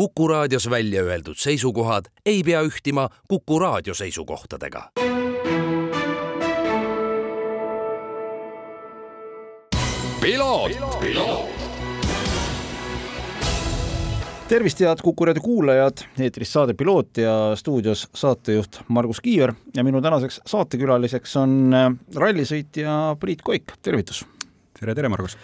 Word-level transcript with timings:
Kuku 0.00 0.28
raadios 0.28 0.70
välja 0.70 1.02
öeldud 1.02 1.36
seisukohad 1.36 2.04
ei 2.26 2.42
pea 2.42 2.62
ühtima 2.64 3.08
Kuku 3.28 3.58
raadio 3.58 3.94
seisukohtadega. 3.94 4.90
tervist, 14.48 14.80
head 14.80 15.02
Kuku 15.02 15.24
raadio 15.24 15.42
kuulajad, 15.42 16.00
eetris 16.18 16.52
saade 16.52 16.74
Piloot 16.74 17.16
ja 17.16 17.52
stuudios 17.54 18.08
saatejuht 18.14 18.80
Margus 18.88 19.20
Kiiver 19.20 19.52
ja 19.76 19.84
minu 19.84 20.00
tänaseks 20.00 20.40
saatekülaliseks 20.46 21.36
on 21.36 21.74
äh, 21.74 21.92
rallisõitja 22.16 23.16
Priit 23.20 23.42
Koik, 23.42 23.76
tervitus! 23.82 24.24
tere, 24.80 24.94
tere, 24.94 25.12
Margus! 25.12 25.36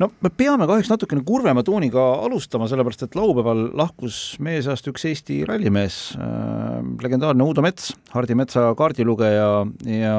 No 0.00 0.08
me 0.24 0.30
peame 0.34 0.66
kahjuks 0.68 0.90
natukene 0.92 1.24
kurvema 1.26 1.64
tooniga 1.66 2.02
alustama, 2.24 2.68
sellepärast 2.70 3.04
et 3.06 3.16
laupäeval 3.18 3.64
lahkus 3.78 4.18
meie 4.44 4.62
seast 4.64 4.88
üks 4.90 5.04
Eesti 5.10 5.42
rallimees 5.48 5.98
äh,, 6.16 6.78
legendaarne 7.02 7.44
Uudo 7.44 7.64
Mets, 7.64 7.92
Hardi 8.14 8.36
Metsa 8.38 8.70
kaardilugeja 8.78 9.50
ja 9.88 10.16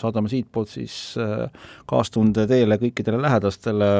saadame 0.00 0.30
siitpoolt 0.32 0.72
siis 0.76 0.96
äh, 1.20 1.48
kaastunde 1.90 2.46
teele 2.50 2.78
kõikidele 2.80 3.20
lähedastele, 3.24 3.90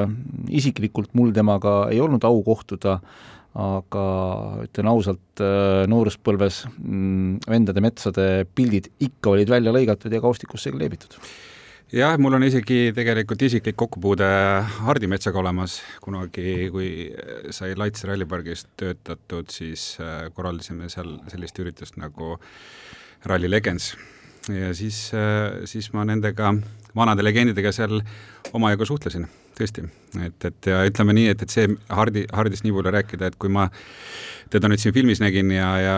isiklikult 0.61 1.15
mul 1.19 1.35
temaga 1.37 1.83
ei 1.91 2.01
olnud 2.03 2.25
au 2.29 2.43
kohtuda, 2.47 3.01
aga 3.61 4.03
ütlen 4.69 4.91
ausalt 4.93 5.43
äh,, 5.43 5.85
nooruspõlves 5.91 6.65
mm, 6.79 7.47
vendade 7.51 7.83
metsade 7.83 8.27
pildid 8.55 8.93
ikka 9.03 9.35
olid 9.35 9.51
välja 9.51 9.75
lõigatud 9.75 10.15
ja 10.15 10.23
kaustikusse 10.23 10.71
kleebitud 10.75 11.19
jah, 11.91 12.15
mul 12.23 12.37
on 12.39 12.45
isegi 12.47 12.93
tegelikult 12.95 13.43
isiklik 13.43 13.77
kokkupuude 13.79 14.29
Hardi 14.87 15.09
metsaga 15.11 15.41
olemas, 15.43 15.81
kunagi, 16.05 16.69
kui 16.71 16.91
sai 17.55 17.75
Laitse 17.79 18.07
rallipargis 18.11 18.67
töötatud, 18.79 19.51
siis 19.51 19.97
äh, 20.03 20.29
korraldasime 20.35 20.91
seal 20.93 21.17
sellist 21.33 21.59
üritust 21.63 21.99
nagu 22.01 22.37
Rally 23.27 23.51
Legends. 23.51 23.95
Ja 24.49 24.71
siis, 24.75 25.09
äh, 25.15 25.65
siis 25.69 25.91
ma 25.93 26.07
nendega, 26.09 26.55
vanade 26.97 27.25
legendidega 27.25 27.73
seal 27.73 28.01
omajagu 28.57 28.87
suhtlesin, 28.89 29.27
tõesti. 29.59 29.85
et, 30.25 30.45
et 30.45 30.69
ja 30.73 30.83
ütleme 30.89 31.15
nii, 31.17 31.29
et, 31.35 31.43
et 31.43 31.53
see 31.53 31.69
Hardi, 31.89 32.25
Hardist 32.33 32.67
nii 32.67 32.75
palju 32.77 32.95
rääkida, 32.97 33.31
et 33.31 33.39
kui 33.41 33.53
ma 33.53 33.69
teda 34.51 34.71
nüüd 34.71 34.83
siin 34.83 34.95
filmis 34.95 35.23
nägin 35.23 35.53
ja, 35.55 35.69
ja 35.81 35.97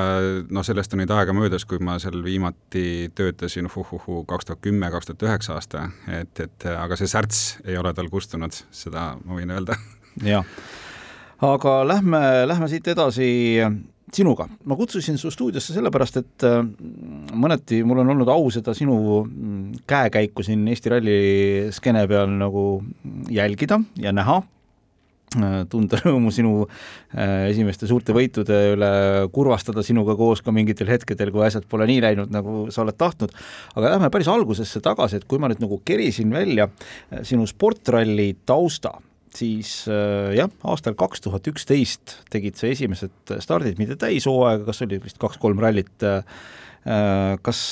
noh, 0.50 0.64
sellest 0.66 0.92
on 0.92 1.02
nüüd 1.02 1.14
aega 1.14 1.34
möödas, 1.36 1.64
kui 1.68 1.80
ma 1.82 1.96
seal 2.02 2.20
viimati 2.24 3.10
töötasin 3.16 3.70
huhuhu 3.72 4.22
kaks 4.28 4.50
tuhat 4.50 4.62
kümme, 4.64 4.90
kaks 4.92 5.10
tuhat 5.10 5.26
üheksa 5.28 5.56
aasta, 5.56 5.88
et, 6.20 6.44
et 6.44 6.68
aga 6.76 6.98
see 7.00 7.10
särts 7.10 7.42
ei 7.64 7.78
ole 7.80 7.94
tal 7.96 8.10
kustunud, 8.12 8.56
seda 8.74 9.12
ma 9.24 9.38
võin 9.38 9.54
öelda. 9.54 9.78
jah, 10.27 10.44
aga 11.42 11.78
lähme, 11.88 12.22
lähme 12.50 12.68
siit 12.72 12.92
edasi 12.92 13.30
sinuga. 14.14 14.48
ma 14.64 14.77
kutsusin 14.77 15.18
su 15.18 15.30
stuudiosse 15.30 15.74
sellepärast, 15.77 16.16
et 16.22 16.46
äh, 16.48 16.62
mõneti 17.32 17.82
mul 17.84 18.02
on 18.05 18.14
olnud 18.14 18.32
au 18.32 18.50
seda 18.55 18.74
sinu 18.77 18.96
mm, 19.24 19.84
käekäiku 19.88 20.44
siin 20.46 20.66
Eesti 20.68 20.92
ralli 20.92 21.20
skeene 21.72 22.06
peal 22.08 22.33
nagu 22.38 22.83
jälgida 23.30 23.80
ja 24.00 24.12
näha 24.12 24.42
Äh, 25.33 25.62
tunda 25.70 25.96
rõõmu 26.02 26.33
sinu 26.34 26.66
äh, 26.66 27.48
esimeste 27.48 27.88
suurte 27.88 28.12
võitude 28.16 28.56
üle, 28.74 28.90
kurvastada 29.33 29.84
sinuga 29.84 30.16
koos 30.18 30.42
ka 30.44 30.52
mingitel 30.52 30.90
hetkedel, 30.92 31.30
kui 31.33 31.44
asjad 31.46 31.64
pole 31.70 31.86
nii 31.88 32.02
läinud, 32.05 32.33
nagu 32.34 32.66
sa 32.74 32.83
oled 32.84 32.98
tahtnud. 33.00 33.33
aga 33.77 33.94
lähme 33.94 34.10
päris 34.12 34.28
algusesse 34.28 34.83
tagasi, 34.84 35.20
et 35.20 35.28
kui 35.28 35.40
ma 35.40 35.48
nüüd 35.48 35.62
nagu 35.64 35.80
kerisin 35.88 36.33
välja 36.34 36.68
sinu 37.24 37.46
sportralli 37.48 38.34
tausta, 38.48 38.92
siis 39.36 39.84
jah, 40.36 40.50
aastal 40.69 40.97
kaks 40.98 41.25
tuhat 41.25 41.47
üksteist 41.52 42.19
tegid 42.33 42.58
sa 42.58 42.69
esimesed 42.70 43.36
stardid, 43.44 43.78
mitte 43.80 43.97
täishooaega, 44.00 44.66
kas 44.69 44.84
oli 44.86 45.00
vist 45.02 45.20
kaks-kolm 45.22 45.62
rallit, 45.62 46.05
kas 47.42 47.62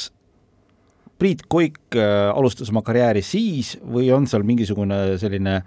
Priit 1.21 1.43
Koik 1.53 1.99
alustas 2.01 2.71
oma 2.73 2.81
karjääri 2.81 3.21
siis 3.21 3.75
või 3.85 4.07
on 4.15 4.25
seal 4.31 4.47
mingisugune 4.49 5.19
selline 5.21 5.59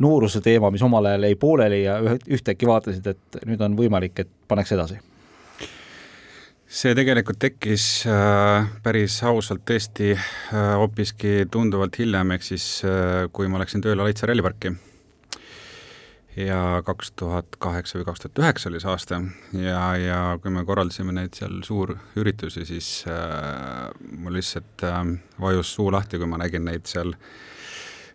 nooruse 0.00 0.40
teema, 0.40 0.70
mis 0.72 0.82
omal 0.82 1.10
ajal 1.10 1.28
jäi 1.28 1.36
pooleli 1.40 1.82
ja 1.82 1.98
ühtäkki 2.24 2.68
vaatasid, 2.68 3.10
et 3.12 3.42
nüüd 3.44 3.60
on 3.66 3.76
võimalik, 3.76 4.24
et 4.24 4.32
paneks 4.48 4.72
edasi? 4.76 5.02
see 6.74 6.94
tegelikult 6.96 7.38
tekkis 7.38 7.84
äh, 8.10 8.66
päris 8.82 9.20
ausalt 9.26 9.62
tõesti 9.68 10.14
äh, 10.16 10.72
hoopiski 10.80 11.44
tunduvalt 11.52 12.00
hiljem, 12.00 12.34
ehk 12.34 12.46
siis 12.46 12.66
äh, 12.88 13.28
kui 13.32 13.46
ma 13.50 13.60
läksin 13.62 13.84
tööle 13.84 14.02
Laitse 14.02 14.26
ralliparki 14.26 14.72
ja 16.36 16.82
kaks 16.86 17.12
tuhat 17.20 17.56
kaheksa 17.62 18.00
või 18.00 18.08
kaks 18.08 18.24
tuhat 18.24 18.42
üheksa 18.42 18.70
oli 18.70 18.82
see 18.82 18.90
aasta. 18.90 19.22
Ja, 19.58 19.82
ja 20.00 20.20
kui 20.42 20.52
me 20.54 20.64
korraldasime 20.66 21.14
neid 21.14 21.38
seal 21.38 21.60
suurüritusi, 21.66 22.66
siis 22.68 22.90
äh, 23.10 23.90
mul 24.18 24.38
lihtsalt 24.40 24.86
äh, 24.86 25.02
vajus 25.40 25.74
suu 25.76 25.90
lahti, 25.94 26.18
kui 26.18 26.30
ma 26.30 26.40
nägin 26.42 26.66
neid 26.66 26.90
seal 26.90 27.14
äh, 27.14 27.26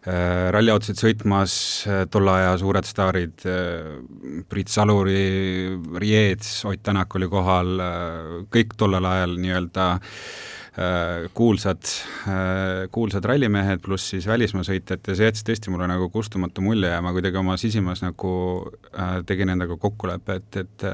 Äh, 0.07 0.47
ralliautosid 0.55 0.95
sõitmas 0.95 1.53
äh, 1.83 2.05
tolle 2.07 2.31
aja 2.31 2.53
suured 2.61 2.87
staarid, 2.87 3.41
äh, 3.43 3.97
Priit 4.47 4.71
Saluri, 4.71 5.75
Riets, 5.99 6.61
Ott 6.69 6.79
Tänak 6.87 7.17
oli 7.19 7.27
kohal, 7.27 7.73
kõik 8.47 8.77
tollel 8.79 9.03
ajal 9.03 9.35
nii-öelda 9.43 9.87
kuulsad, 11.33 11.81
kuulsad 12.93 13.25
rallimehed, 13.25 13.81
pluss 13.83 14.11
siis 14.13 14.27
välismaa 14.29 14.63
sõitjad 14.67 15.09
ja 15.09 15.15
see 15.17 15.29
jättis 15.29 15.45
tõesti 15.47 15.73
mulle 15.73 15.89
nagu 15.89 16.07
kustumatu 16.13 16.61
mulje 16.63 16.91
ja 16.93 17.01
ma 17.03 17.11
kuidagi 17.15 17.41
oma 17.41 17.57
sisimas 17.59 18.03
nagu 18.05 18.31
tegin 19.27 19.55
endaga 19.55 19.79
kokkuleppe, 19.81 20.37
et, 20.39 20.61
et 20.61 20.87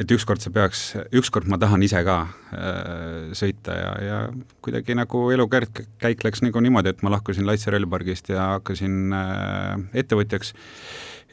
et 0.00 0.12
ükskord 0.14 0.40
see 0.40 0.52
peaks, 0.52 0.82
ükskord 1.12 1.48
ma 1.52 1.58
tahan 1.60 1.82
ise 1.84 2.00
ka 2.06 2.16
äh, 2.56 3.32
sõita 3.36 3.76
ja, 3.76 3.90
ja 4.00 4.18
kuidagi 4.64 4.96
nagu 4.96 5.26
elukärt 5.34 5.82
käik 6.00 6.24
läks 6.24 6.40
nagu 6.44 6.62
niimoodi, 6.64 6.94
et 6.94 7.02
ma 7.04 7.12
lahkusin 7.12 7.46
Laitse 7.48 7.72
relvpargist 7.74 8.32
ja 8.32 8.54
hakkasin 8.54 9.12
äh, 9.16 9.74
ettevõtjaks 10.02 10.54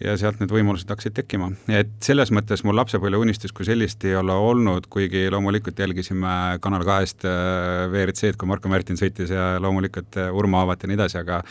ja 0.04 0.16
sealt 0.20 0.40
need 0.40 0.52
võimalused 0.54 0.90
hakkasid 0.90 1.16
tekkima. 1.18 1.50
et 1.76 1.92
selles 2.04 2.32
mõttes 2.36 2.64
mul 2.64 2.78
lapsepõlveunistus 2.80 3.54
kui 3.56 3.68
sellist 3.68 4.04
ei 4.08 4.16
ole 4.16 4.34
olnud, 4.34 4.88
kuigi 4.92 5.26
loomulikult 5.32 5.80
jälgisime 5.80 6.60
Kanal 6.64 6.86
kahest 6.88 7.26
äh, 7.28 7.88
WRC-d, 7.90 8.38
kui 8.40 8.50
Marko 8.50 8.72
Märtin 8.72 9.00
sõitis 9.00 9.34
ja 9.34 9.52
loomulikult 9.62 10.20
äh, 10.22 10.32
Urmo 10.36 10.62
Aavat 10.62 10.84
ja 10.84 10.92
nii 10.92 11.00
edasi, 11.00 11.20
aga 11.22 11.42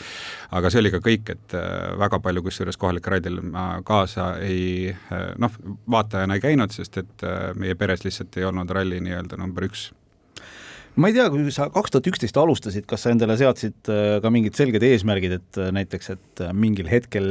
aga 0.57 0.73
see 0.73 0.81
oli 0.83 0.93
ka 0.93 1.03
kõik, 1.05 1.33
et 1.35 1.57
äh, 1.57 1.93
väga 1.99 2.21
palju 2.25 2.45
kusjuures 2.47 2.79
kohalikel 2.79 3.17
raidil 3.17 3.41
ma 3.45 3.67
kaasa 3.85 4.31
ei 4.45 4.93
noh, 5.41 5.53
vaatajana 5.89 6.37
ei 6.37 6.43
käinud, 6.43 6.73
sest 6.73 6.97
et 7.01 7.25
meie 7.59 7.75
peres 7.79 8.05
lihtsalt 8.05 8.37
ei 8.37 8.47
olnud 8.49 8.69
ralli 8.73 9.01
nii-öelda 9.03 9.37
number 9.39 9.67
üks 9.69 9.89
ma 10.99 11.09
ei 11.09 11.15
tea, 11.15 11.27
kui 11.31 11.51
sa 11.53 11.69
kaks 11.71 11.93
tuhat 11.93 12.07
üksteist 12.11 12.37
alustasid, 12.39 12.85
kas 12.89 13.05
sa 13.05 13.13
endale 13.13 13.37
seadsid 13.39 13.89
äh, 13.91 14.17
ka 14.23 14.31
mingid 14.33 14.57
selged 14.57 14.83
eesmärgid, 14.83 15.35
et 15.37 15.59
äh, 15.61 15.69
näiteks, 15.75 16.11
et 16.15 16.43
äh, 16.43 16.51
mingil 16.55 16.89
hetkel 16.91 17.29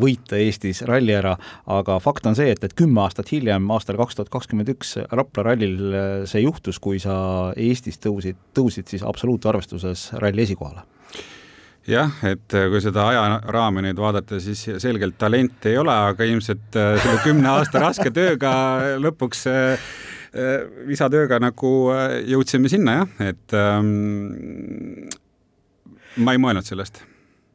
võita 0.00 0.38
Eestis 0.40 0.82
ralli 0.88 1.14
ära, 1.14 1.36
aga 1.70 1.98
fakt 2.02 2.26
on 2.30 2.36
see, 2.38 2.50
et, 2.54 2.64
et 2.66 2.74
kümme 2.76 3.04
aastat 3.04 3.30
hiljem, 3.34 3.68
aastal 3.74 3.98
kaks 4.00 4.18
tuhat 4.18 4.32
kakskümmend 4.34 4.72
üks 4.74 4.96
Rapla 5.14 5.46
rallil 5.50 6.26
see 6.30 6.42
juhtus, 6.42 6.80
kui 6.82 6.98
sa 7.02 7.16
Eestis 7.60 8.00
tõusid, 8.02 8.38
tõusid 8.56 8.90
siis 8.90 9.04
absoluutarvestuses 9.06 10.10
ralli 10.22 10.46
esikohale. 10.46 10.82
Jah, 11.84 12.14
et 12.24 12.48
kui 12.48 12.80
seda 12.80 13.04
ajaraami 13.10 13.82
nüüd 13.84 13.98
vaadata, 14.00 14.38
siis 14.40 14.62
selgelt 14.80 15.18
talenti 15.20 15.74
ei 15.74 15.76
ole, 15.76 15.92
aga 15.92 16.24
ilmselt 16.24 16.72
selle 16.72 17.18
kümne 17.20 17.50
aasta 17.52 17.82
raske 17.82 18.08
tööga 18.14 18.54
lõpuks 19.04 19.44
lisatööga 20.90 21.38
nagu 21.42 21.72
äh, 21.94 22.20
jõudsime 22.32 22.70
sinna 22.72 23.00
jah, 23.00 23.16
et 23.30 23.54
ähm, 23.58 25.08
ma 26.16 26.34
ei 26.34 26.42
mõelnud 26.42 26.66
sellest 26.66 27.02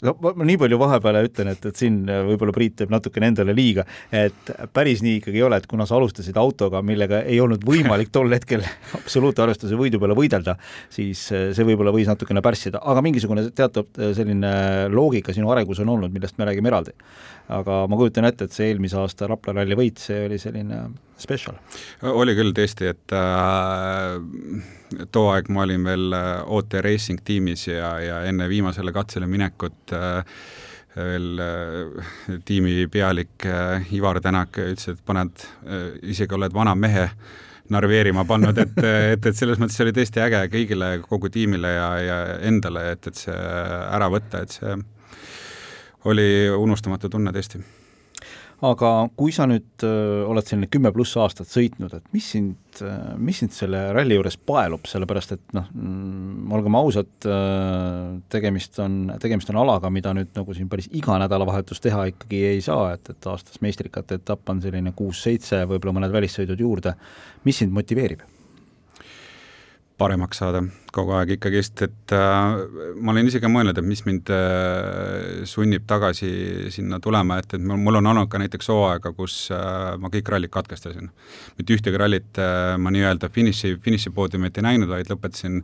no 0.06 0.16
ma, 0.24 0.32
ma 0.38 0.48
nii 0.48 0.58
palju 0.62 0.80
vahepeale 0.80 1.24
ütlen, 1.28 1.52
et, 1.54 1.66
et 1.70 1.80
siin 1.80 2.02
võib-olla 2.08 2.54
Priit 2.56 2.78
teeb 2.80 2.94
natukene 2.94 3.30
endale 3.32 3.56
liiga, 3.56 3.86
et 4.16 4.52
päris 4.76 5.04
nii 5.06 5.20
ikkagi 5.20 5.42
ei 5.42 5.46
ole, 5.48 5.60
et 5.60 5.68
kuna 5.70 5.88
sa 5.90 5.98
alustasid 5.98 6.38
autoga, 6.40 6.82
millega 6.86 7.22
ei 7.26 7.40
olnud 7.44 7.66
võimalik 7.68 8.12
tol 8.16 8.32
hetkel 8.34 8.64
absoluutarvestuse 9.00 9.80
võidu 9.80 10.02
peale 10.02 10.18
võidelda, 10.18 10.56
siis 10.94 11.26
äh, 11.36 11.50
see 11.56 11.68
võib-olla 11.68 11.94
võis 11.96 12.10
natukene 12.10 12.44
pärssida, 12.46 12.82
aga 12.82 13.04
mingisugune 13.06 13.50
teatav 13.56 13.90
selline 14.16 14.54
loogika 14.94 15.36
sinu 15.36 15.52
arengus 15.54 15.84
on 15.84 15.94
olnud, 15.96 16.14
millest 16.16 16.40
me 16.40 16.48
räägime 16.50 16.72
eraldi. 16.72 16.96
aga 17.50 17.84
ma 17.90 17.98
kujutan 17.98 18.28
ette, 18.30 18.46
et 18.46 18.56
see 18.56 18.70
eelmise 18.70 18.98
aasta 19.02 19.28
Rapla 19.30 19.60
ralli 19.60 19.78
võit, 19.78 20.00
see 20.02 20.26
oli 20.28 20.38
selline 20.42 20.84
spetsial? 21.20 21.58
oli 22.08 22.36
küll 22.38 22.54
tõesti, 22.56 22.92
et 22.94 23.16
äh, 23.16 24.20
too 25.12 25.30
aeg 25.34 25.50
ma 25.54 25.64
olin 25.66 25.84
veel 25.88 26.16
äh, 26.16 26.32
OT 26.46 26.80
Racing 26.84 27.22
tiimis 27.26 27.68
ja, 27.70 27.94
ja 28.04 28.22
enne 28.28 28.50
viimasele 28.52 28.94
katsele 28.96 29.28
minekut 29.30 29.94
äh, 29.96 30.24
veel 30.96 31.44
äh, 31.44 32.40
tiimi 32.46 32.88
pealik 32.92 33.46
Ivar 33.96 34.20
Tänak 34.22 34.58
ütles, 34.60 34.90
et 34.92 35.04
paned 35.06 35.46
isegi 36.02 36.36
oled 36.36 36.54
vana 36.54 36.76
mehe 36.76 37.06
narveerima 37.70 38.26
pannud, 38.26 38.58
et, 38.58 38.80
et, 39.14 39.26
et 39.26 39.38
selles 39.38 39.60
mõttes 39.62 39.80
oli 39.86 39.94
tõesti 39.96 40.24
äge 40.26 40.42
kõigile, 40.52 40.94
kogu 41.06 41.30
tiimile 41.34 41.76
ja, 41.76 41.90
ja 42.02 42.22
endale, 42.50 42.90
et, 42.96 43.12
et 43.12 43.26
see 43.26 43.36
ära 43.36 44.10
võtta, 44.12 44.42
et 44.44 44.58
see 44.58 44.80
oli 46.10 46.32
unustamatu 46.56 47.12
tunne 47.12 47.34
tõesti 47.36 47.62
aga 48.66 48.90
kui 49.16 49.32
sa 49.36 49.46
nüüd 49.48 49.84
öö, 49.88 50.24
oled 50.28 50.48
selline 50.48 50.68
kümme 50.72 50.92
pluss 50.96 51.16
aastat 51.20 51.48
sõitnud, 51.48 51.94
et 51.96 52.08
mis 52.16 52.26
sind, 52.34 52.82
mis 53.20 53.40
sind 53.40 53.54
selle 53.56 53.86
ralli 53.96 54.18
juures 54.18 54.36
paelub, 54.50 54.88
sellepärast 54.90 55.36
et 55.38 55.56
noh, 55.56 55.70
mm, 55.72 56.50
olgem 56.58 56.80
ausad, 56.80 57.12
tegemist 58.34 58.82
on, 58.84 58.98
tegemist 59.22 59.54
on 59.54 59.62
alaga, 59.64 59.92
mida 59.94 60.12
nüüd 60.18 60.34
nagu 60.36 60.56
siin 60.58 60.72
päris 60.72 60.90
iga 60.92 61.16
nädalavahetus 61.24 61.80
teha 61.84 62.10
ikkagi 62.12 62.44
ei 62.56 62.66
saa, 62.66 62.94
et, 62.98 63.14
et 63.14 63.30
aastas 63.32 63.62
meistrikate 63.64 64.20
etapp 64.20 64.52
on 64.52 64.60
selline 64.64 64.94
kuus-seitse, 64.98 65.64
võib-olla 65.70 65.96
mõned 66.02 66.20
välissõidud 66.20 66.68
juurde, 66.68 66.98
mis 67.48 67.64
sind 67.64 67.76
motiveerib? 67.76 68.28
paremaks 70.00 70.40
saada 70.40 70.62
kogu 70.96 71.14
aeg 71.18 71.36
ikkagist, 71.38 71.82
et 71.86 72.14
äh, 72.16 72.64
ma 73.00 73.14
olen 73.14 73.30
isegi 73.30 73.50
mõelnud, 73.52 73.78
et 73.80 73.88
mis 73.88 74.02
mind 74.08 74.32
äh, 74.34 75.44
sunnib 75.50 75.86
tagasi 75.90 76.32
sinna 76.74 77.00
tulema, 77.04 77.40
et, 77.42 77.56
et 77.58 77.64
mul, 77.64 78.00
on 78.02 78.12
olnud 78.12 78.30
ka 78.32 78.42
näiteks 78.42 78.72
hooaega, 78.74 79.14
kus 79.18 79.38
äh, 79.56 79.96
ma 80.02 80.12
kõik 80.14 80.32
rallid 80.34 80.54
katkestasin. 80.54 81.12
mitte 81.58 81.78
ühtegi 81.78 82.00
rallit 82.02 82.42
äh, 82.42 82.76
ma 82.82 82.94
nii-öelda 82.96 83.32
finiši, 83.34 83.76
finišipoodiumit 83.86 84.58
ei 84.58 84.68
näinud, 84.70 84.92
vaid 84.92 85.12
lõpetasin 85.12 85.62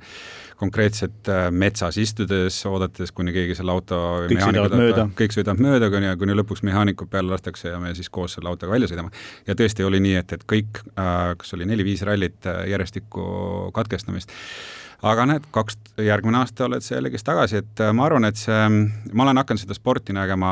konkreetselt 0.59 1.29
äh, 1.31 1.49
metsas 1.51 1.97
istudes, 1.99 2.57
oodates, 2.69 3.11
kuni 3.15 3.33
keegi 3.35 3.57
selle 3.57 3.73
auto 3.75 3.99
kõik 4.29 4.43
sõidavad 4.43 4.77
mööda. 4.79 5.07
kõik 5.19 5.35
sõidavad 5.35 5.63
mööda, 5.65 5.89
kuni, 5.91 6.11
kuni 6.21 6.37
lõpuks 6.39 6.63
mehaanikud 6.67 7.11
peale 7.11 7.33
lastakse 7.33 7.73
ja 7.73 7.81
me 7.81 7.91
siis 7.97 8.09
koos 8.13 8.37
selle 8.37 8.51
autoga 8.51 8.71
välja 8.75 8.89
sõidame. 8.91 9.11
ja 9.47 9.57
tõesti 9.57 9.85
oli 9.87 9.99
nii, 10.03 10.15
et, 10.21 10.37
et 10.37 10.47
kõik 10.47 10.81
äh,, 10.95 11.35
kas 11.41 11.53
oli 11.57 11.67
neli-viis 11.67 12.05
rallit 12.07 12.47
äh, 12.47 12.63
järjestikku 12.71 13.25
katkestamist, 13.75 14.31
aga 15.03 15.25
näed, 15.29 15.47
kaks, 15.51 15.77
järgmine 16.01 16.41
aasta 16.41 16.69
oled 16.69 16.83
sa 16.83 16.95
jällegist 16.95 17.27
tagasi, 17.27 17.63
et 17.63 17.81
äh, 17.83 17.93
ma 17.95 18.05
arvan, 18.07 18.27
et 18.29 18.39
see, 18.39 18.61
ma 19.13 19.25
olen 19.25 19.41
hakanud 19.43 19.63
seda 19.63 19.77
sporti 19.77 20.15
nägema 20.15 20.51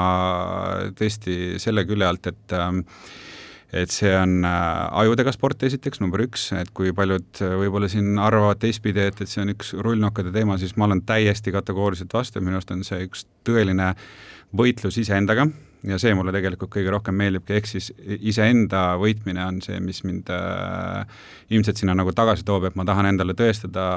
tõesti 1.00 1.60
selle 1.64 1.86
külje 1.90 2.10
alt, 2.10 2.34
et 2.34 2.58
äh, 2.58 2.82
et 3.74 3.90
see 3.90 4.12
on 4.14 4.44
äh, 4.46 4.54
ajudega 5.02 5.34
sport 5.34 5.64
esiteks, 5.66 6.00
number 6.04 6.22
üks, 6.28 6.52
et 6.56 6.70
kui 6.78 6.94
paljud 6.96 7.42
äh, 7.42 7.56
võib-olla 7.64 7.90
siin 7.90 8.20
arvavad 8.22 8.62
teistpidi, 8.62 9.08
et, 9.10 9.24
et 9.24 9.30
see 9.30 9.42
on 9.42 9.54
üks 9.56 9.74
rullnokkade 9.74 10.34
teema, 10.36 10.60
siis 10.62 10.76
ma 10.78 10.86
olen 10.86 11.02
täiesti 11.08 11.54
kategooriliselt 11.56 12.14
vastu, 12.14 12.42
minu 12.44 12.60
arust 12.60 12.74
on 12.76 12.86
see 12.86 13.02
üks 13.08 13.26
tõeline 13.48 13.94
võitlus 14.54 15.00
iseendaga 15.02 15.48
ja 15.88 16.00
see 16.02 16.14
mulle 16.16 16.34
tegelikult 16.36 16.72
kõige 16.74 16.92
rohkem 16.94 17.18
meeldibki, 17.20 17.58
ehk 17.60 17.70
siis 17.70 17.90
iseenda 18.20 18.94
võitmine 19.02 19.44
on 19.46 19.62
see, 19.66 19.80
mis 19.84 20.04
mind 20.08 20.30
äh, 20.34 21.24
ilmselt 21.54 21.82
sinna 21.82 21.96
nagu 21.98 22.14
tagasi 22.16 22.46
toob, 22.48 22.70
et 22.70 22.78
ma 22.80 22.86
tahan 22.88 23.12
endale 23.12 23.36
tõestada, 23.38 23.88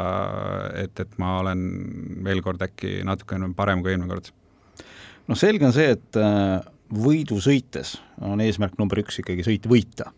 et, 0.82 0.94
et 1.02 1.18
ma 1.22 1.38
olen 1.42 1.66
veel 2.26 2.42
kord 2.44 2.64
äkki 2.66 3.00
natukene 3.06 3.52
parem 3.56 3.84
kui 3.84 3.94
eelmine 3.94 4.10
kord. 4.10 4.32
noh, 5.26 5.38
selge 5.38 5.68
on 5.68 5.76
see, 5.76 5.92
et 5.98 6.22
äh 6.22 6.64
võidu 6.92 7.38
sõites 7.42 7.96
on 8.22 8.40
eesmärk 8.42 8.76
number 8.78 9.00
üks 9.02 9.20
ikkagi 9.22 9.44
sõit 9.46 9.66
võita. 9.70 10.12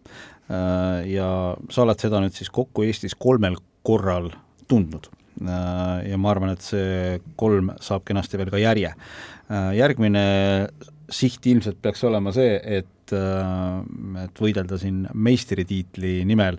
Äh, 0.49 1.09
ja 1.15 1.29
sa 1.73 1.85
oled 1.85 2.01
seda 2.01 2.21
nüüd 2.23 2.37
siis 2.37 2.51
kokku 2.53 2.85
Eestis 2.87 3.17
kolmel 3.19 3.59
korral 3.87 4.31
tundnud. 4.69 5.09
Äh, 5.41 6.11
ja 6.11 6.21
ma 6.21 6.33
arvan, 6.35 6.53
et 6.55 6.65
see 6.65 7.19
kolm 7.41 7.73
saab 7.81 8.05
kenasti 8.09 8.41
veel 8.41 8.53
ka 8.53 8.63
järje. 8.63 8.95
Järgmine 9.49 10.23
siht 11.11 11.47
ilmselt 11.47 11.81
peaks 11.83 12.05
olema 12.05 12.33
see, 12.37 12.59
et 12.63 12.95
et 13.09 14.41
võidelda 14.43 14.77
siin 14.77 15.07
meistritiitli 15.17 16.27
nimel. 16.29 16.59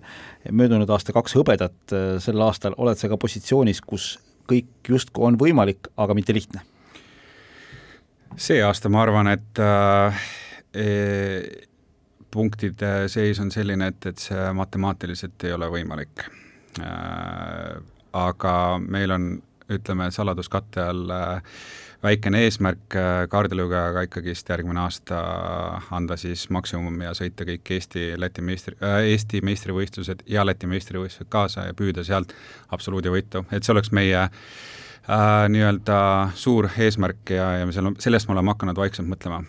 möödunud 0.50 0.90
aasta 0.90 1.14
kaks 1.14 1.36
hõbedat, 1.38 1.94
sel 2.18 2.42
aastal 2.42 2.74
oled 2.82 2.98
sa 2.98 3.06
ka 3.06 3.20
positsioonis, 3.22 3.84
kus 3.86 4.16
kõik 4.50 4.90
justkui 4.90 5.28
on 5.28 5.38
võimalik, 5.38 5.92
aga 5.94 6.18
mitte 6.18 6.34
lihtne 6.34 6.64
see 8.40 8.62
aasta 8.64 8.90
ma 8.92 9.04
arvan, 9.04 9.30
et 9.32 9.60
äh, 9.64 10.24
e, 10.74 10.88
punktide 12.32 13.10
seis 13.12 13.40
on 13.42 13.52
selline, 13.52 13.90
et, 13.92 14.10
et 14.12 14.22
see 14.22 14.50
matemaatiliselt 14.56 15.48
ei 15.48 15.56
ole 15.56 15.70
võimalik 15.74 16.26
äh,. 16.82 17.80
aga 18.14 18.54
meil 18.82 19.14
on, 19.14 19.30
ütleme, 19.70 20.10
saladuskatte 20.14 20.82
all 20.82 21.14
äh, 21.14 21.58
väikene 22.04 22.44
eesmärk 22.48 22.96
äh, 22.96 23.26
kaardilugejaga 23.32 24.06
ikkagist 24.08 24.50
järgmine 24.50 24.80
aasta 24.86 25.20
anda 25.96 26.18
siis 26.20 26.48
maksimum 26.54 27.02
ja 27.04 27.14
sõita 27.18 27.48
kõik 27.48 27.74
Eesti, 27.76 28.14
Läti 28.20 28.44
meistri 28.46 28.78
äh,, 28.84 29.02
Eesti 29.14 29.44
meistrivõistlused 29.46 30.24
ja 30.32 30.46
Läti 30.48 30.70
meistrivõistlused 30.72 31.30
kaasa 31.30 31.70
ja 31.70 31.78
püüda 31.78 32.06
sealt 32.08 32.34
absoluudivõitu, 32.72 33.46
et 33.52 33.64
see 33.64 33.76
oleks 33.76 33.92
meie 33.96 34.22
äh, 34.24 35.46
nii-öelda 35.52 36.02
suur 36.40 36.70
eesmärk 36.78 37.36
ja, 37.36 37.52
ja 37.60 37.68
me 37.68 37.76
seal, 37.76 37.92
sellest 38.00 38.30
me 38.30 38.38
oleme 38.38 38.56
hakanud 38.56 38.80
vaikselt 38.80 39.12
mõtlema 39.12 39.44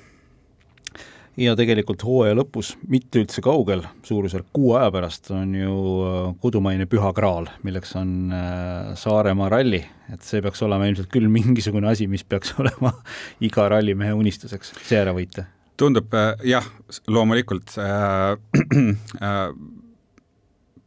ja 1.39 1.55
tegelikult 1.59 2.03
hooaja 2.05 2.35
lõpus, 2.39 2.73
mitte 2.91 3.21
üldse 3.23 3.43
kaugel, 3.45 3.85
suurusjärk 4.07 4.49
kuu 4.55 4.75
aja 4.79 4.91
pärast 4.95 5.31
on 5.35 5.55
ju 5.55 5.77
äh, 6.07 6.19
kodumaine 6.43 6.87
püha 6.91 7.13
graal, 7.17 7.49
milleks 7.67 7.95
on 8.01 8.35
äh, 8.35 8.91
Saaremaa 8.99 9.51
ralli, 9.53 9.83
et 10.13 10.27
see 10.27 10.43
peaks 10.43 10.63
olema 10.67 10.89
ilmselt 10.91 11.11
küll 11.13 11.31
mingisugune 11.39 11.91
asi, 11.91 12.09
mis 12.11 12.25
peaks 12.27 12.55
olema 12.59 12.95
iga 13.49 13.69
rallimehe 13.71 14.17
unistuseks, 14.19 14.75
see 14.83 15.01
ära 15.01 15.15
võita. 15.17 15.47
tundub 15.81 16.13
äh, 16.15 16.35
jah, 16.57 16.67
loomulikult 17.09 17.77
äh, 17.81 19.51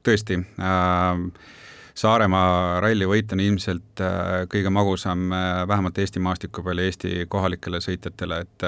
tõesti 0.03 0.41
äh, 0.43 1.27
Saaremaa 1.93 2.79
rallivõit 2.81 3.29
on 3.35 3.41
ilmselt 3.43 4.01
kõige 4.49 4.71
magusam 4.73 5.27
äh, 5.29 5.59
vähemalt 5.69 5.99
Eesti 6.01 6.19
maastiku 6.25 6.63
peal 6.65 6.81
ja 6.81 6.89
Eesti 6.89 7.27
kohalikele 7.29 7.77
sõitjatele, 7.85 8.39
et 8.41 8.65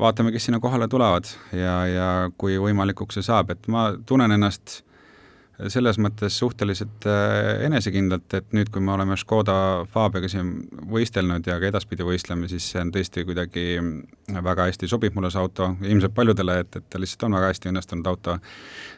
vaatame, 0.00 0.32
kes 0.32 0.48
sinna 0.48 0.60
kohale 0.60 0.88
tulevad 0.88 1.28
ja, 1.52 1.74
ja 1.86 2.06
kui 2.38 2.58
võimalikuks 2.60 3.18
see 3.18 3.26
saab, 3.26 3.52
et 3.54 3.68
ma 3.68 3.90
tunnen 4.06 4.38
ennast 4.38 4.80
selles 5.68 5.98
mõttes 6.00 6.38
suhteliselt 6.40 7.04
äh, 7.08 7.64
enesekindlalt, 7.66 8.32
et 8.38 8.54
nüüd, 8.56 8.70
kui 8.72 8.80
me 8.84 8.94
oleme 8.94 9.16
Škoda 9.20 9.54
Fabiaga 9.92 10.28
siin 10.30 10.54
võistelnud 10.90 11.46
ja 11.46 11.58
ka 11.60 11.68
edaspidi 11.68 12.06
võistleme, 12.06 12.48
siis 12.48 12.70
see 12.72 12.80
on 12.80 12.92
tõesti 12.94 13.24
kuidagi 13.28 13.66
väga 14.30 14.70
hästi 14.70 14.88
sobib 14.88 15.16
mulle 15.16 15.32
see 15.32 15.42
auto, 15.42 15.72
ilmselt 15.84 16.14
paljudele, 16.16 16.60
et, 16.64 16.80
et 16.80 16.88
ta 16.90 17.00
lihtsalt 17.02 17.28
on 17.28 17.36
väga 17.36 17.52
hästi 17.52 17.72
õnnestunud 17.72 18.08
auto, 18.08 18.38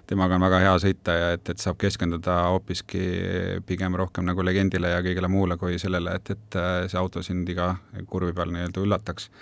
temaga 0.07 0.39
on 0.39 0.47
väga 0.47 0.63
hea 0.67 0.79
sõita 0.87 1.19
ja 1.19 1.31
et, 1.39 1.51
et 1.51 1.63
saab 1.63 1.81
keskenduda 1.83 2.39
hoopiski 2.53 3.05
pigem 3.67 3.99
rohkem 3.99 4.29
nagu 4.29 4.47
legendile 4.47 4.95
ja 4.95 5.03
kõigele 5.05 5.31
muule 5.33 5.59
kui 5.59 5.81
sellele, 5.83 6.19
et, 6.21 6.35
et 6.37 6.61
äh, 6.61 6.75
see 6.87 7.01
auto 7.01 7.25
sind 7.27 7.49
iga 7.51 7.75
kurvi 8.07 8.37
peal 8.37 8.55
nii-öelda 8.55 8.87
üllataks 8.87 9.33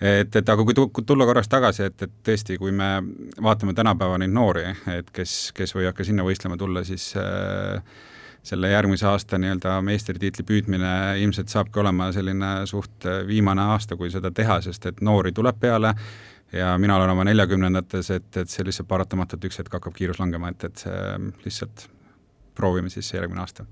et, 0.00 0.36
et 0.36 0.52
aga 0.52 0.64
kui 0.64 1.04
tulla 1.06 1.26
korraks 1.28 1.50
tagasi, 1.50 1.88
et, 1.88 2.06
et 2.06 2.14
tõesti, 2.26 2.58
kui 2.60 2.72
me 2.74 2.98
vaatame 3.42 3.74
tänapäeva 3.74 4.18
neid 4.22 4.34
noori, 4.34 4.64
et 4.94 5.10
kes, 5.14 5.50
kes 5.56 5.74
võivad 5.76 5.96
ka 5.98 6.06
sinna 6.06 6.26
võistlema 6.26 6.58
tulla, 6.60 6.84
siis 6.86 7.10
äh, 7.18 7.82
selle 8.46 8.70
järgmise 8.72 9.08
aasta 9.10 9.38
nii-öelda 9.40 9.78
meistritiitli 9.84 10.44
püüdmine 10.46 10.92
ilmselt 11.22 11.52
saabki 11.52 11.82
olema 11.82 12.10
selline 12.14 12.52
suht 12.70 13.06
viimane 13.28 13.66
aasta, 13.74 13.98
kui 13.98 14.10
seda 14.14 14.30
teha, 14.34 14.60
sest 14.64 14.86
et 14.92 15.02
noori 15.04 15.34
tuleb 15.36 15.58
peale 15.60 15.94
ja 16.52 16.72
mina 16.80 16.96
olen 16.96 17.10
oma 17.12 17.26
neljakümnendates, 17.28 18.12
et, 18.14 18.30
et 18.36 18.50
see 18.50 18.64
lihtsalt 18.64 18.88
paratamatult 18.88 19.50
üks 19.50 19.60
hetk 19.60 19.74
hakkab 19.80 19.96
kiirus 19.96 20.22
langema, 20.22 20.54
et, 20.54 20.70
et 20.70 20.86
see 20.86 21.02
lihtsalt 21.44 21.88
proovime 22.58 22.90
siis 22.92 23.12
järgmine 23.14 23.44
aasta 23.44 23.66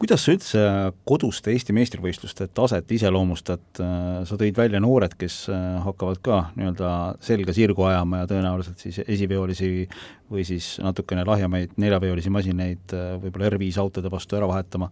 kuidas 0.00 0.22
sa 0.24 0.32
üldse 0.32 0.60
koduste 1.08 1.52
Eesti 1.52 1.74
meistrivõistluste 1.76 2.46
taset 2.56 2.88
iseloomustad, 2.96 3.62
sa 3.76 4.38
tõid 4.40 4.56
välja 4.56 4.80
noored, 4.80 5.12
kes 5.20 5.42
äh, 5.52 5.76
hakkavad 5.84 6.22
ka 6.24 6.38
nii-öelda 6.56 6.92
selga 7.24 7.54
sirgu 7.56 7.84
ajama 7.90 8.22
ja 8.22 8.30
tõenäoliselt 8.30 8.80
siis 8.80 9.02
esiveolisi 9.04 9.84
või 10.32 10.46
siis 10.48 10.72
natukene 10.80 11.26
lahjemaid 11.28 11.76
neljaveolisi 11.80 12.32
masinaid 12.32 12.96
äh, 12.96 13.12
võib-olla 13.20 13.52
R5 13.52 13.80
autode 13.82 14.12
vastu 14.12 14.40
ära 14.40 14.48
vahetama. 14.48 14.88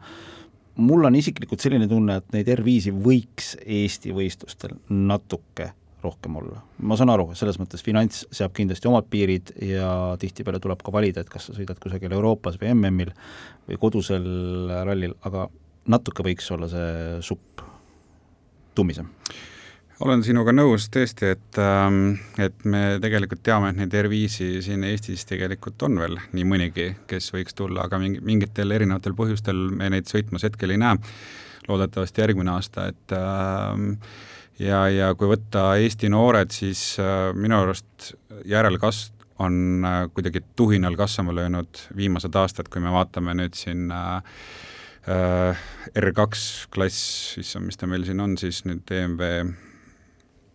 mul 0.76 1.04
on 1.04 1.16
isiklikult 1.16 1.60
selline 1.60 1.88
tunne, 1.88 2.20
et 2.20 2.32
neid 2.36 2.52
R5-i 2.58 2.92
võiks 2.92 3.56
Eesti 3.64 4.12
võistlustel 4.12 4.76
natuke 4.88 5.72
rohkem 6.02 6.36
olla. 6.40 6.62
ma 6.78 6.96
saan 6.96 7.10
aru, 7.10 7.30
selles 7.38 7.58
mõttes 7.60 7.82
finants 7.84 8.24
seab 8.34 8.54
kindlasti 8.56 8.88
omad 8.90 9.08
piirid 9.10 9.52
ja 9.64 9.90
tihtipeale 10.20 10.60
tuleb 10.62 10.82
ka 10.84 10.94
valida, 10.94 11.24
et 11.24 11.32
kas 11.32 11.48
sa 11.48 11.56
sõidad 11.56 11.80
kusagil 11.82 12.12
Euroopas 12.14 12.60
või 12.60 12.72
MM-il 12.74 13.12
või 13.68 13.80
kodusel 13.80 14.26
rallil, 14.86 15.16
aga 15.28 15.48
natuke 15.88 16.26
võiks 16.26 16.50
olla 16.54 16.70
see 16.70 17.22
supp 17.24 17.64
tummisem 18.78 19.10
olen 20.04 20.22
sinuga 20.22 20.52
nõus 20.54 20.86
tõesti, 20.94 21.32
et, 21.34 21.58
ähm, 21.58 22.18
et 22.38 22.64
me 22.64 22.98
tegelikult 23.02 23.42
teame, 23.46 23.72
et 23.72 23.80
neid 23.80 23.94
R5-i 23.98 24.62
siin 24.62 24.84
Eestis 24.86 25.26
tegelikult 25.28 25.82
on 25.88 25.98
veel 25.98 26.18
nii 26.36 26.46
mõnigi, 26.46 26.88
kes 27.10 27.32
võiks 27.34 27.56
tulla, 27.58 27.88
aga 27.88 27.98
mingi, 28.02 28.22
mingitel 28.24 28.74
erinevatel 28.76 29.16
põhjustel 29.18 29.68
me 29.74 29.90
neid 29.94 30.10
sõitmas 30.10 30.46
hetkel 30.46 30.74
ei 30.74 30.82
näe. 30.84 30.98
loodetavasti 31.68 32.22
järgmine 32.22 32.48
aasta, 32.54 32.86
et 32.88 33.12
äh, 33.12 33.74
ja, 34.62 34.82
ja 34.92 35.12
kui 35.18 35.30
võtta 35.30 35.70
Eesti 35.80 36.10
noored, 36.12 36.52
siis 36.54 36.82
äh, 37.02 37.30
minu 37.36 37.60
arust 37.62 38.12
järelkasv 38.48 39.18
on 39.44 39.84
äh, 39.86 40.00
kuidagi 40.14 40.42
tuhinal 40.56 40.96
kasvama 40.98 41.34
löönud 41.34 41.84
viimased 41.96 42.34
aastad, 42.34 42.70
kui 42.72 42.82
me 42.82 42.92
vaatame 42.94 43.36
nüüd 43.38 43.58
siin 43.58 43.90
äh, 43.94 44.18
äh 45.08 45.64
R2 45.96 46.68
klass, 46.74 47.38
issand, 47.40 47.66
mis 47.66 47.78
ta 47.80 47.86
meil 47.86 48.04
siin 48.04 48.20
on 48.20 48.36
siis 48.38 48.64
nüüd 48.68 48.90
EMV 48.92 49.22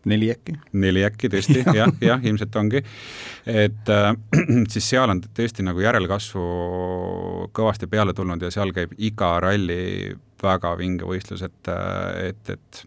neli 0.05 0.29
äkki? 0.33 0.57
neli 0.74 1.03
äkki 1.07 1.31
tõesti 1.31 1.62
ja,, 1.63 1.74
jah, 1.83 1.93
jah, 2.01 2.25
ilmselt 2.27 2.55
ongi. 2.60 2.83
et 3.48 3.89
äh, 3.89 4.12
siis 4.74 4.89
seal 4.89 5.10
on 5.10 5.24
tõesti 5.24 5.65
nagu 5.65 5.83
järelkasvu 5.83 6.45
kõvasti 7.55 7.89
peale 7.91 8.13
tulnud 8.13 8.43
ja 8.43 8.51
seal 8.53 8.75
käib 8.75 8.95
iga 8.98 9.38
ralli 9.43 10.13
väga 10.43 10.74
vinge 10.75 11.07
võistlus, 11.07 11.45
et, 11.45 11.69
et, 12.19 12.50
et 12.51 12.81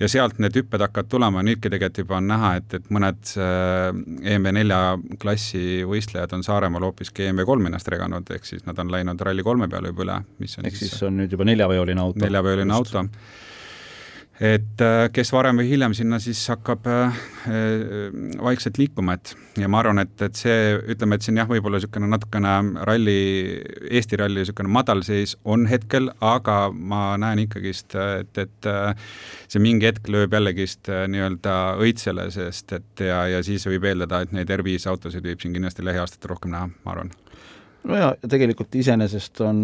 ja 0.00 0.08
sealt 0.10 0.38
need 0.42 0.56
hüpped 0.58 0.82
hakkavad 0.84 1.10
tulema, 1.10 1.42
nüüdki 1.46 1.70
tegelikult 1.72 2.02
juba 2.04 2.18
on 2.20 2.30
näha, 2.30 2.52
et, 2.60 2.78
et 2.78 2.86
mõned 2.94 3.32
äh, 3.42 3.88
EMV4 4.34 5.18
klassi 5.22 5.82
võistlejad 5.88 6.36
on 6.36 6.46
Saaremaal 6.46 6.86
hoopiski 6.88 7.26
EMV3 7.28 7.72
ennast 7.72 7.90
reganud, 7.92 8.30
ehk 8.34 8.46
siis 8.48 8.64
nad 8.68 8.78
on 8.78 8.92
läinud 8.94 9.20
Rally3 9.28 9.70
peale 9.72 9.92
juba 9.92 10.06
üle, 10.06 10.22
mis 10.42 10.58
on 10.58 10.70
ehk 10.70 10.78
siis, 10.78 10.94
siis 10.94 11.06
on 11.08 11.18
nüüd 11.22 11.34
juba 11.34 11.48
neljaveoline 11.48 12.04
auto. 12.04 12.24
neljaveoline 12.24 12.74
auto 12.74 13.06
et 14.38 14.82
äh, 14.84 15.08
kes 15.10 15.32
varem 15.34 15.58
või 15.58 15.66
hiljem 15.72 15.94
sinna 15.98 16.20
siis 16.22 16.40
hakkab 16.52 16.86
äh, 16.86 17.16
äh, 17.50 18.14
vaikselt 18.42 18.78
liikuma, 18.78 19.16
et 19.18 19.32
ja 19.58 19.66
ma 19.70 19.80
arvan, 19.82 19.98
et, 20.04 20.14
et 20.22 20.38
see, 20.38 20.76
ütleme, 20.94 21.18
et 21.18 21.26
siin 21.26 21.40
jah, 21.40 21.48
võib-olla 21.50 21.80
niisugune 21.80 22.10
natukene 22.12 22.54
ralli, 22.86 23.18
Eesti 23.90 24.20
ralli 24.20 24.44
niisugune 24.44 24.70
madalseis 24.70 25.34
on 25.44 25.66
hetkel, 25.70 26.12
aga 26.22 26.58
ma 26.70 27.02
näen 27.20 27.42
ikkagist, 27.48 27.98
et, 27.98 28.38
et 28.38 28.70
see 29.50 29.62
mingi 29.62 29.90
hetk 29.90 30.06
lööb 30.12 30.38
jällegist 30.38 30.86
nii-öelda 30.86 31.58
õitsele, 31.82 32.28
sest 32.34 32.78
et 32.78 33.06
ja, 33.08 33.24
ja 33.34 33.42
siis 33.46 33.66
võib 33.66 33.90
eeldada, 33.90 34.22
et 34.22 34.34
neid 34.36 34.54
R5 34.54 34.86
autosid 34.92 35.26
võib 35.26 35.42
siin 35.42 35.56
kindlasti 35.56 35.86
lähiaastatel 35.86 36.36
rohkem 36.36 36.54
näha, 36.54 36.70
ma 36.84 36.94
arvan. 36.94 37.10
no 37.90 37.98
ja 37.98 38.12
tegelikult 38.22 38.78
iseenesest 38.78 39.42
on 39.42 39.58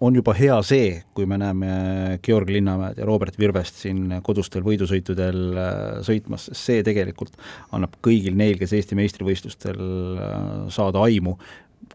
on 0.00 0.16
juba 0.16 0.32
hea 0.36 0.56
see, 0.64 0.92
kui 1.14 1.26
me 1.28 1.36
näeme 1.40 1.70
Georg 2.24 2.48
Linnamäed 2.48 2.98
ja 2.98 3.06
Robert 3.08 3.36
Virvest 3.38 3.82
siin 3.82 4.14
kodustel 4.24 4.64
võidusõitudel 4.64 5.40
äh, 5.60 5.72
sõitmas, 6.06 6.48
see 6.56 6.84
tegelikult 6.86 7.36
annab 7.76 7.98
kõigil 8.04 8.36
neil, 8.38 8.56
kes 8.60 8.72
Eesti 8.78 8.96
meistrivõistlustel 8.98 9.80
äh, 9.80 10.38
saada 10.72 11.04
aimu, 11.04 11.36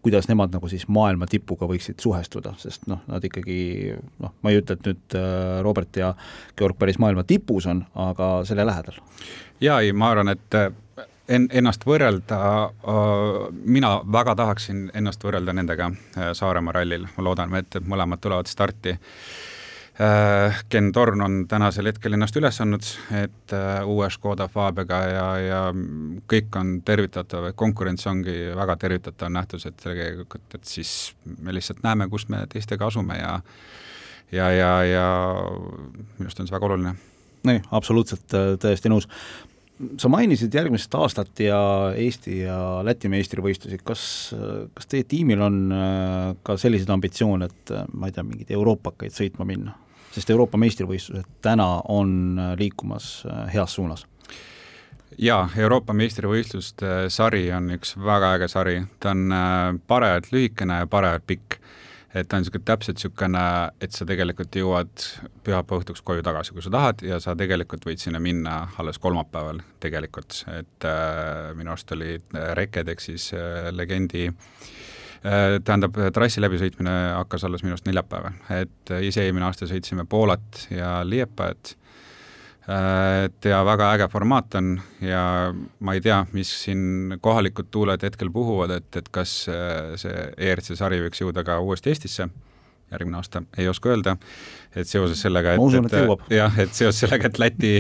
kuidas 0.06 0.30
nemad 0.30 0.54
nagu 0.54 0.70
siis 0.70 0.86
maailma 0.92 1.26
tipuga 1.30 1.66
võiksid 1.70 2.02
suhestuda, 2.02 2.54
sest 2.62 2.86
noh, 2.92 3.02
nad 3.10 3.26
ikkagi 3.26 3.58
noh, 4.22 4.36
ma 4.42 4.54
ei 4.54 4.62
ütle, 4.62 4.78
et 4.78 4.90
nüüd 4.92 5.18
äh, 5.18 5.60
Robert 5.66 5.98
ja 5.98 6.14
Georg 6.58 6.78
päris 6.82 7.02
maailma 7.02 7.26
tipus 7.26 7.66
on, 7.72 7.88
aga 7.98 8.38
selle 8.46 8.68
lähedal. 8.70 9.02
jaa, 9.66 9.82
ei, 9.82 9.96
ma 9.98 10.14
arvan, 10.14 10.36
et 10.36 10.62
en-, 11.30 11.48
ennast 11.52 11.86
võrrelda, 11.88 12.40
äh, 12.66 13.48
mina 13.66 13.98
väga 14.12 14.36
tahaksin 14.36 14.90
ennast 14.94 15.24
võrrelda 15.24 15.56
nendega 15.56 15.90
äh, 15.92 16.32
Saaremaa 16.38 16.76
rallil, 16.80 17.08
ma 17.18 17.26
loodan, 17.28 17.56
et 17.60 17.80
mõlemad 17.86 18.22
tulevad 18.24 18.50
starti. 18.52 18.96
Äh, 19.96 20.58
Ken 20.70 20.92
Torn 20.94 21.24
on 21.24 21.38
tänasel 21.48 21.88
hetkel 21.90 22.18
ennast 22.18 22.36
üles 22.36 22.60
andnud, 22.62 22.90
et 23.16 23.56
uue 23.88 24.10
Škoda 24.12 24.50
Fabiaga 24.52 25.00
ja, 25.08 25.26
ja 25.40 25.62
kõik 26.32 26.60
on 26.60 26.78
tervitatav, 26.86 27.52
konkurents 27.56 28.08
ongi 28.12 28.36
väga 28.56 28.78
tervitatav 28.84 29.32
nähtus, 29.32 29.66
et 29.70 29.80
tegelikult, 29.82 30.48
et 30.58 30.68
siis 30.68 31.16
me 31.40 31.56
lihtsalt 31.56 31.84
näeme, 31.86 32.10
kus 32.12 32.28
me 32.30 32.44
teistega 32.52 32.92
asume 32.92 33.20
ja 33.22 33.40
ja, 34.34 34.50
ja, 34.52 34.72
ja 34.84 35.10
minu 36.18 36.26
arust 36.26 36.40
on 36.42 36.48
see 36.50 36.56
väga 36.56 36.66
oluline. 36.68 36.96
Ei, 37.46 37.60
absoluutselt 37.78 38.34
täiesti 38.60 38.90
nõus 38.90 39.06
sa 40.00 40.10
mainisid 40.12 40.54
järgmist 40.56 40.94
aastat 40.96 41.40
ja 41.44 41.60
Eesti 42.00 42.40
ja 42.46 42.58
Läti 42.86 43.10
meistrivõistlusi, 43.12 43.80
kas, 43.84 44.04
kas 44.76 44.90
teie 44.92 45.06
tiimil 45.08 45.42
on 45.44 45.60
äh, 45.76 46.30
ka 46.46 46.56
selliseid 46.60 46.92
ambitsioone, 46.96 47.50
et 47.52 47.74
äh, 47.76 47.88
ma 47.94 48.10
ei 48.10 48.16
tea, 48.16 48.24
mingeid 48.28 48.54
euroopakaid 48.56 49.16
sõitma 49.16 49.48
minna? 49.48 49.76
sest 50.16 50.30
Euroopa 50.32 50.56
meistrivõistlused 50.56 51.28
täna 51.44 51.66
on 51.92 52.38
äh, 52.40 52.54
liikumas 52.60 53.26
heas 53.52 53.74
suunas. 53.76 54.06
Jaa, 55.20 55.50
Euroopa 55.60 55.96
meistrivõistluste 55.96 57.10
sari 57.12 57.50
on 57.56 57.68
üks 57.76 57.98
väga 58.00 58.34
äge 58.38 58.48
sari, 58.52 58.78
ta 59.00 59.12
on 59.12 59.36
parajalt 59.88 60.32
lühikene 60.32 60.82
ja 60.82 60.88
parajalt 60.92 61.28
pikk 61.28 61.60
et 62.16 62.28
ta 62.28 62.38
on 62.38 62.44
niisugune 62.44 62.64
täpselt 62.68 63.00
niisugune, 63.00 63.44
et 63.84 63.96
sa 63.96 64.08
tegelikult 64.08 64.56
jõuad 64.56 65.06
pühapäeva 65.44 65.82
õhtuks 65.82 66.04
koju 66.06 66.24
tagasi, 66.26 66.56
kui 66.56 66.64
sa 66.64 66.72
tahad, 66.74 67.04
ja 67.06 67.20
sa 67.24 67.36
tegelikult 67.38 67.86
võid 67.88 68.02
sinna 68.02 68.22
minna 68.24 68.58
alles 68.80 69.00
kolmapäeval 69.04 69.60
tegelikult, 69.84 70.44
et 70.56 70.88
äh, 70.88 71.52
minu 71.60 71.74
arust 71.74 71.92
oli 71.96 72.16
äh, 72.16 72.52
Reked 72.58 72.92
ehk 72.94 73.04
siis 73.04 73.28
äh, 73.36 73.70
legendi 73.76 74.30
äh, 74.30 75.58
tähendab, 75.60 76.00
trassi 76.16 76.44
läbisõitmine 76.44 76.96
hakkas 77.20 77.48
alles 77.48 77.66
minu 77.66 77.76
arust 77.76 77.90
neljapäeval, 77.90 78.40
et 78.62 78.96
ise 79.02 79.26
eelmine 79.26 79.50
aasta 79.50 79.68
sõitsime 79.70 80.08
Poolat 80.10 80.68
ja 80.72 81.02
Liepājat 81.04 81.76
et 82.66 83.46
ja 83.46 83.60
väga 83.66 83.92
äge 83.94 84.08
formaat 84.10 84.56
on 84.58 84.72
ja 85.04 85.54
ma 85.54 85.94
ei 85.94 86.02
tea, 86.02 86.24
mis 86.34 86.50
siin 86.64 87.20
kohalikud 87.22 87.70
tuuled 87.72 88.02
hetkel 88.02 88.32
puhuvad, 88.34 88.74
et, 88.80 88.90
et 88.98 89.12
kas 89.14 89.38
äh, 89.54 89.94
see 90.02 90.26
ERC 90.50 90.74
sari 90.74 91.04
võiks 91.04 91.22
jõuda 91.22 91.46
ka 91.46 91.60
uuesti 91.62 91.94
Eestisse 91.94 92.30
järgmine 92.92 93.18
aasta, 93.18 93.42
ei 93.58 93.68
oska 93.68 93.90
öelda, 93.92 94.16
et 94.76 94.88
seoses 94.88 95.22
sellega, 95.22 95.56
et, 95.56 95.78
et, 95.80 96.36
jah, 96.36 96.60
et 96.62 96.74
seoses 96.76 97.00
sellega, 97.02 97.30
et 97.32 97.40
Läti, 97.42 97.72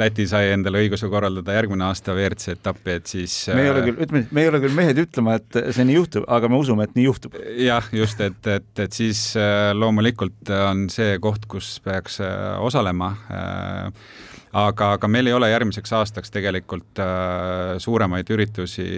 Läti 0.00 0.26
sai 0.30 0.52
endale 0.54 0.82
õiguse 0.82 1.10
korraldada 1.12 1.54
järgmine 1.56 1.86
aasta 1.88 2.14
WRC 2.16 2.56
etappi, 2.56 2.96
et 2.98 3.10
siis 3.10 3.36
me 3.54 3.66
ei 3.66 3.72
ole 3.72 3.84
küll, 3.86 4.00
ütleme, 4.06 4.24
me 4.30 4.44
ei 4.44 4.52
ole 4.52 4.62
küll 4.64 4.78
mehed 4.78 5.02
ütlema, 5.04 5.38
et 5.38 5.60
see 5.76 5.86
nii 5.88 5.98
juhtub, 5.98 6.28
aga 6.38 6.50
me 6.50 6.60
usume, 6.60 6.88
et 6.88 6.96
nii 6.98 7.06
juhtub. 7.06 7.38
jah, 7.64 7.92
just, 7.94 8.22
et, 8.24 8.40
et, 8.58 8.72
et 8.86 9.02
siis 9.02 9.22
äh, 9.38 9.70
loomulikult 9.78 10.54
on 10.58 10.88
see 10.92 11.18
koht, 11.22 11.46
kus 11.50 11.76
peaks 11.84 12.18
äh, 12.24 12.56
osalema 12.64 13.14
äh, 13.30 14.08
aga, 14.52 14.94
aga 14.96 15.10
meil 15.10 15.28
ei 15.28 15.36
ole 15.36 15.50
järgmiseks 15.52 15.92
aastaks 16.00 16.32
tegelikult 16.34 17.00
äh, 17.02 17.76
suuremaid 17.82 18.30
üritusi 18.34 18.88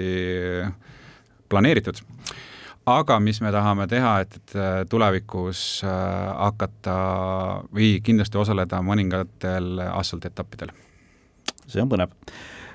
planeeritud. 1.51 2.01
Aga 2.87 3.19
mis 3.21 3.41
me 3.45 3.53
tahame 3.53 3.87
teha, 3.91 4.15
et, 4.25 4.39
et 4.41 4.57
äh, 4.57 4.71
tulevikus 4.91 5.83
äh, 5.85 5.91
hakata 6.37 6.97
või 7.75 7.99
kindlasti 8.05 8.41
osaleda 8.41 8.81
mõningatel 8.85 9.79
asfaltetappidel. 9.91 10.73
see 11.67 11.83
on 11.83 11.93
põnev. 11.93 12.17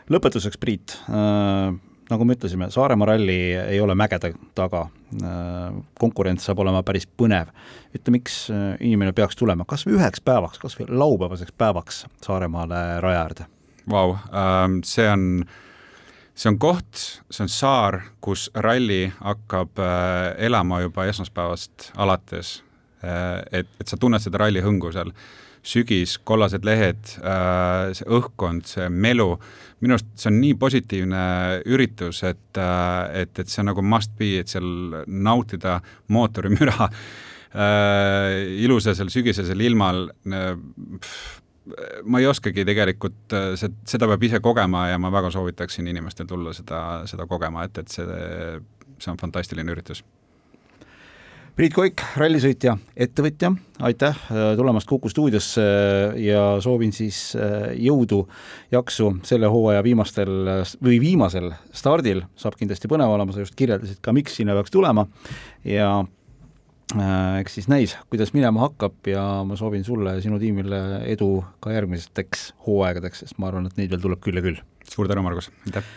lõpetuseks, 0.09 0.59
Priit 0.61 0.97
äh,, 1.09 1.73
nagu 2.09 2.25
me 2.25 2.35
ütlesime, 2.37 2.69
Saaremaa 2.71 3.07
ralli 3.13 3.37
ei 3.57 3.79
ole 3.81 3.95
mägede 3.97 4.33
taga, 4.55 4.85
äh, 5.17 5.77
konkurents 5.99 6.45
saab 6.45 6.61
olema 6.63 6.83
päris 6.85 7.07
põnev. 7.07 7.51
ütle, 7.95 8.13
miks 8.17 8.45
äh, 8.53 8.75
inimene 8.79 9.13
peaks 9.13 9.35
tulema 9.35 9.65
kas 9.67 9.85
või 9.87 9.97
üheks 9.99 10.21
päevaks, 10.21 10.61
kas 10.61 10.77
või 10.79 10.89
laupäevaseks 10.89 11.55
päevaks 11.57 12.05
Saaremaale 12.25 13.01
raja 13.01 13.23
äärde? 13.25 13.47
Vau, 13.89 14.17
ähm, 14.33 14.79
see 14.83 15.07
on, 15.09 15.45
see 16.35 16.51
on 16.51 16.59
koht, 16.59 16.99
see 17.31 17.45
on 17.45 17.51
saar, 17.51 18.01
kus 18.23 18.49
ralli 18.55 19.07
hakkab 19.21 19.79
äh, 19.79 20.35
elama 20.47 20.81
juba 20.83 21.07
esmaspäevast 21.11 21.91
alates. 21.97 22.61
et, 23.05 23.67
et 23.79 23.87
sa 23.87 23.97
tunned 24.01 24.17
seda 24.17 24.39
ralli 24.41 24.63
hõngu 24.65 24.89
seal 24.89 25.11
sügis, 25.65 26.15
kollased 26.25 26.63
lehed, 26.65 27.03
see 27.05 28.07
õhkkond, 28.17 28.65
see 28.65 28.87
melu 28.89 29.27
minu 29.85 29.95
arust 29.95 30.11
see 30.17 30.31
on 30.31 30.39
nii 30.41 30.57
positiivne 30.59 31.21
üritus, 31.71 32.23
et, 32.27 32.57
äh, 32.57 33.21
et, 33.21 33.39
et 33.39 33.51
see 33.51 33.61
on 33.63 33.71
nagu 33.71 33.83
must 33.85 34.13
be, 34.17 34.35
et 34.41 34.51
seal 34.51 34.67
nautida 35.05 35.79
mootorimüra 36.13 36.89
äh, 36.89 38.43
ilusasel 38.65 39.11
sügisesel 39.13 39.65
ilmal 39.69 40.07
äh,. 40.29 40.53
Ma 42.05 42.21
ei 42.21 42.27
oskagi 42.29 42.65
tegelikult, 42.67 43.33
äh, 43.33 43.53
seda 43.57 44.09
peab 44.11 44.27
ise 44.27 44.41
kogema 44.43 44.87
ja 44.91 44.99
ma 45.01 45.11
väga 45.13 45.31
soovitaksin 45.33 45.87
inimestel 45.87 46.27
tulla 46.29 46.53
seda, 46.53 46.81
seda 47.09 47.27
kogema, 47.29 47.65
et, 47.65 47.81
et 47.81 47.91
see, 47.91 48.05
see 48.99 49.11
on 49.13 49.21
fantastiline 49.21 49.73
üritus. 49.73 50.03
Priit 51.55 51.71
Koik, 51.71 52.01
rallisõitja, 52.19 52.73
ettevõtja, 52.99 53.53
aitäh 53.87 54.17
äh, 54.27 54.49
tulemast 54.59 54.89
Kuku 54.89 55.07
stuudiosse 55.07 55.63
ja 56.19 56.41
soovin 56.59 56.91
siis 56.91 57.29
äh, 57.39 57.69
jõudu, 57.79 58.25
jaksu 58.75 59.13
selle 59.23 59.47
hooaja 59.47 59.85
viimastel 59.85 60.33
või 60.83 60.99
viimasel 60.99 61.53
stardil, 61.71 62.25
saab 62.35 62.59
kindlasti 62.59 62.91
põnev 62.91 63.15
olema, 63.15 63.31
sa 63.31 63.45
just 63.45 63.55
kirjeldasid 63.55 64.03
ka, 64.03 64.11
miks 64.13 64.35
sinna 64.35 64.57
peaks 64.57 64.75
tulema. 64.75 65.07
Ja 65.63 66.01
äh, 66.01 66.11
eks 67.39 67.57
siis 67.57 67.67
näis, 67.71 67.95
kuidas 68.09 68.33
minema 68.35 68.67
hakkab 68.67 69.07
ja 69.09 69.23
ma 69.47 69.57
soovin 69.57 69.83
sulle 69.83 70.17
ja 70.17 70.21
sinu 70.23 70.39
tiimile 70.39 70.81
edu 71.09 71.29
ka 71.63 71.73
järgmisteks 71.73 72.51
hooaegadeks, 72.67 73.25
sest 73.25 73.39
ma 73.41 73.49
arvan, 73.49 73.65
et 73.69 73.79
neid 73.79 73.93
veel 73.93 74.03
tuleb 74.03 74.21
küll 74.23 74.37
ja 74.37 74.45
küll. 74.45 74.61
suur 74.89 75.09
tänu, 75.09 75.25
Margus, 75.25 75.49
aitäh! 75.65 75.87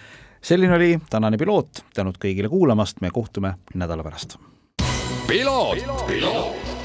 selline 0.41 0.75
oli 0.75 0.91
tänane 1.11 1.39
piloot, 1.39 1.85
tänud 1.95 2.17
kõigile 2.23 2.49
kuulamast, 2.49 3.03
me 3.05 3.13
kohtume 3.13 3.57
nädala 3.75 4.07
pärast. 4.07 4.39
Piloot, 5.29 5.85
piloot.. 6.07 6.78